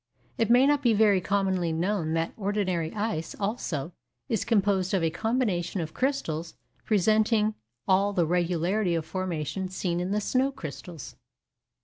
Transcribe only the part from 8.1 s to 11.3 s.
the regularity of formation seen in the snow crystals.